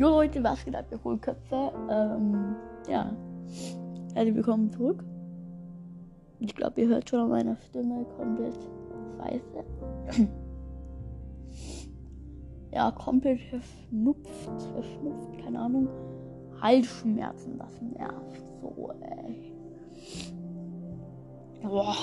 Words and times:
Jo 0.00 0.08
Leute, 0.08 0.42
was 0.42 0.64
geht 0.64 0.74
ab, 0.74 0.86
ihr 0.90 1.04
Hohlköpfe? 1.04 1.72
Ähm, 1.90 2.56
ja. 2.88 3.14
Herzlich 4.14 4.34
willkommen 4.34 4.70
zurück. 4.70 5.04
Ich 6.38 6.54
glaube, 6.54 6.80
ihr 6.80 6.88
hört 6.88 7.10
schon 7.10 7.20
an 7.20 7.28
meiner 7.28 7.56
Stimme 7.68 8.06
komplett 8.16 8.56
scheiße. 9.18 10.22
ja, 12.72 12.90
komplett 12.92 13.40
verschnupft, 13.42 14.62
verschnupft, 14.72 15.38
keine 15.44 15.60
Ahnung. 15.60 15.86
Halsschmerzen, 16.62 17.58
das 17.58 17.82
nervt 17.82 18.42
so, 18.62 18.92
ey. 19.02 19.52
Boah, 21.60 21.94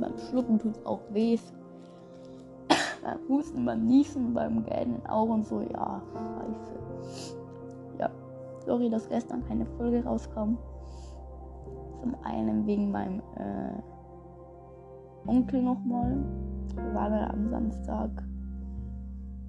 beim 0.00 0.18
Schlucken 0.28 0.58
tut 0.58 0.76
es 0.76 0.84
auch 0.84 1.02
weh. 1.12 1.38
Beim 3.08 3.28
Husten, 3.28 3.64
beim 3.64 3.86
Niesen, 3.86 4.34
beim 4.34 4.64
Gähnen 4.64 5.04
auch 5.06 5.28
und 5.28 5.46
so, 5.46 5.60
ja, 5.60 6.02
scheiße. 6.12 6.78
Ja, 7.98 8.10
sorry, 8.64 8.90
dass 8.90 9.08
gestern 9.08 9.44
keine 9.46 9.64
Folge 9.64 10.04
rauskam. 10.04 10.58
Zum 12.00 12.14
einen 12.22 12.66
wegen 12.66 12.90
meinem 12.90 13.20
äh, 13.36 13.72
Onkel 15.26 15.62
nochmal. 15.62 16.16
Wir 16.74 16.94
waren 16.94 17.12
ja 17.12 17.30
am 17.30 17.48
Samstag 17.48 18.10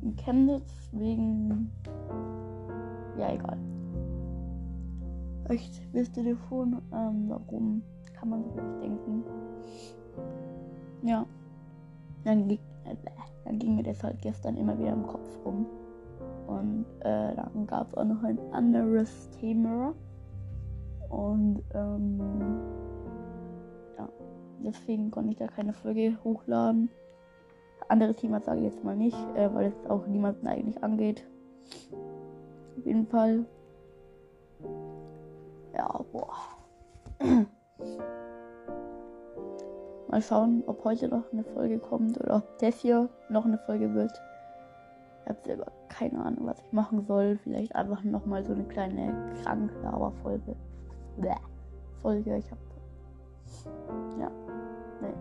in 0.02 0.16
Chemnitz 0.16 0.90
wegen. 0.92 1.72
Ja, 3.18 3.34
egal. 3.34 3.58
Echt, 5.50 5.82
wisst 5.94 6.16
ihr 6.18 6.36
davon? 6.36 6.82
Ähm, 6.94 7.26
warum? 7.28 7.82
Kann 8.14 8.30
man 8.30 8.44
sich 8.44 8.54
vielleicht 8.54 8.82
denken. 8.82 9.24
Ja. 11.04 11.26
Dann, 12.24 12.50
äh, 12.50 12.58
dann 12.58 12.69
ging 13.60 13.76
mir 13.76 13.84
das 13.84 14.04
halt 14.04 14.22
gestern 14.22 14.58
immer 14.58 14.78
wieder 14.78 14.94
im 14.94 15.06
Kopf 15.06 15.28
rum. 15.46 15.66
Und 16.48 16.86
äh, 17.02 17.36
dann 17.36 17.68
gab 17.68 17.90
es 17.90 17.98
auch 17.98 18.06
noch 18.06 18.24
ein 18.24 18.40
anderes 18.52 19.30
Thema. 19.32 19.94
Und 21.10 21.64
ähm, 21.74 22.20
ja, 23.98 24.10
deswegen 24.64 25.12
konnte 25.12 25.32
ich 25.32 25.38
da 25.38 25.48
keine 25.48 25.74
Folge 25.74 26.18
hochladen. 26.24 26.90
Andere 27.88 28.14
Thema 28.14 28.40
sage 28.40 28.60
ich 28.60 28.66
jetzt 28.66 28.84
mal 28.84 28.96
nicht, 28.96 29.18
äh, 29.36 29.54
weil 29.54 29.68
es 29.68 29.90
auch 29.90 30.06
niemanden 30.08 30.48
eigentlich 30.48 30.84
angeht. 30.84 31.26
Auf 32.78 32.86
jeden 32.86 33.08
Fall. 33.08 33.46
Ja, 35.74 36.02
boah. 36.12 36.34
mal 40.10 40.22
schauen, 40.22 40.64
ob 40.68 40.84
heute 40.84 41.08
noch 41.08 41.32
eine 41.32 41.44
Folge 41.44 41.80
kommt 41.80 42.20
oder 42.20 42.38
ob 42.38 42.58
das 42.60 42.76
hier 42.80 43.10
noch 43.30 43.46
eine 43.46 43.58
Folge 43.60 43.94
wird. 43.94 44.12
Ich 45.24 45.30
habe 45.30 45.40
selber 45.46 45.72
keine 45.90 46.24
Ahnung, 46.24 46.48
was 46.48 46.60
ich 46.60 46.72
machen 46.72 47.06
soll. 47.06 47.38
Vielleicht 47.44 47.76
einfach 47.76 48.04
nochmal 48.04 48.44
so 48.44 48.54
eine 48.54 48.64
kleine 48.64 49.14
Kranklaber-Folge. 49.44 50.56
Folge. 52.02 52.38
Ich 52.38 52.52
habe. 52.52 52.62
Ja. 54.20 54.32
Nee. 55.02 55.14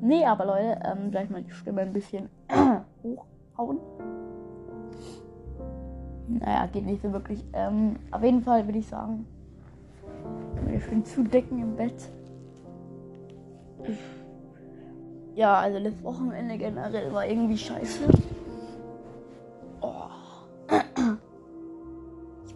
Nee, 0.00 0.24
aber 0.26 0.46
Leute, 0.46 0.80
ähm, 0.84 1.10
gleich 1.10 1.30
mal 1.30 1.42
die 1.42 1.50
Stimme 1.52 1.82
ein 1.82 1.92
bisschen 1.92 2.28
hochhauen. 3.02 3.78
Naja, 6.28 6.66
geht 6.66 6.86
nicht 6.86 7.02
so 7.02 7.12
wirklich. 7.12 7.44
Ähm, 7.52 7.96
auf 8.10 8.22
jeden 8.22 8.42
Fall 8.42 8.66
würde 8.66 8.78
ich 8.78 8.88
sagen, 8.88 9.26
ich 10.74 10.86
bin 10.88 11.04
zu 11.04 11.22
decken 11.22 11.60
im 11.60 11.76
Bett. 11.76 12.10
Ja, 15.34 15.54
also 15.54 15.82
das 15.82 16.02
Wochenende 16.04 16.58
generell 16.58 17.12
war 17.12 17.26
irgendwie 17.26 17.56
scheiße. 17.56 18.06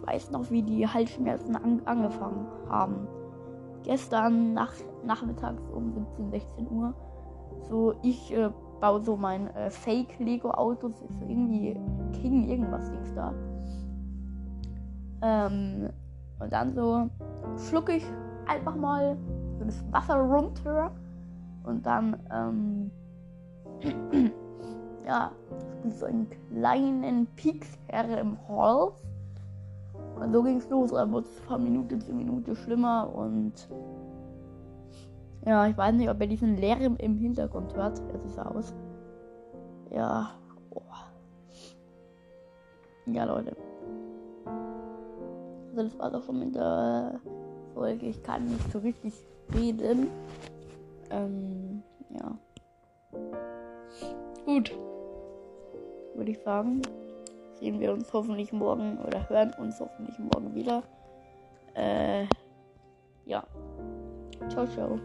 weiß 0.07 0.31
noch, 0.31 0.49
wie 0.49 0.63
die 0.63 0.87
Halsschmerzen 0.87 1.55
an 1.55 1.81
angefangen 1.85 2.47
haben. 2.69 3.07
Gestern 3.83 4.53
nach 4.53 4.73
nachmittags 5.05 5.61
um 5.69 5.93
17, 5.93 6.31
16 6.31 6.71
Uhr. 6.71 6.93
So, 7.69 7.93
ich 8.01 8.33
äh, 8.33 8.49
baue 8.79 9.01
so 9.01 9.15
mein 9.17 9.53
äh, 9.55 9.69
Fake-Lego-Auto. 9.69 10.89
So 10.89 11.07
irgendwie 11.27 11.77
King 12.13 12.47
irgendwas 12.49 12.89
Dings 12.89 13.13
da. 13.13 13.33
Ähm, 15.21 15.89
und 16.39 16.53
dann 16.53 16.73
so 16.73 17.09
schlucke 17.69 17.93
ich 17.93 18.05
einfach 18.47 18.75
mal 18.75 19.17
so 19.59 19.65
das 19.65 19.83
Wasser 19.91 20.15
runter. 20.15 20.91
Und 21.67 21.85
dann, 21.85 22.17
ähm, 22.33 22.91
ja, 25.05 25.31
so 25.89 26.05
einen 26.05 26.27
kleinen 26.49 27.27
Pieksherr 27.35 28.19
im 28.19 28.37
Holz. 28.47 29.01
Und 30.19 30.31
so 30.31 30.41
ging 30.41 30.57
es 30.57 30.69
los. 30.69 30.91
Dann 30.91 31.11
wurde 31.11 31.27
es 31.27 31.39
von 31.41 31.63
Minute 31.63 31.99
zu 31.99 32.13
Minute 32.13 32.55
schlimmer 32.55 33.13
und 33.13 33.69
ja, 35.45 35.65
ich 35.65 35.77
weiß 35.77 35.95
nicht, 35.95 36.09
ob 36.09 36.19
ihr 36.19 36.27
diesen 36.27 36.57
Lärm 36.57 36.97
im 36.97 37.17
Hintergrund 37.19 37.73
hört. 37.75 38.01
Er 38.11 38.19
sieht 38.19 38.39
aus. 38.39 38.73
Ja. 39.91 40.31
Oh. 40.71 40.81
Ja, 43.05 43.23
Leute. 43.23 43.55
Also 45.69 45.83
das 45.83 45.99
war 45.99 46.11
doch 46.11 46.23
schon 46.23 46.39
mit 46.39 46.55
der 46.55 47.21
Folge. 47.73 48.07
Ich 48.07 48.21
kann 48.23 48.45
nicht 48.45 48.71
so 48.73 48.79
richtig 48.79 49.13
reden. 49.53 50.07
Ähm, 51.09 51.83
ja. 52.09 52.37
Gut. 54.45 54.75
Würde 56.15 56.31
ich 56.31 56.39
sagen 56.39 56.81
sehen 57.59 57.79
wir 57.79 57.91
uns 57.91 58.11
hoffentlich 58.13 58.51
morgen 58.53 58.97
oder 58.99 59.27
hören 59.29 59.53
uns 59.57 59.79
hoffentlich 59.79 60.17
morgen 60.19 60.53
wieder. 60.55 60.83
Äh, 61.73 62.25
ja. 63.25 63.43
Ciao, 64.49 64.67
ciao. 64.67 64.99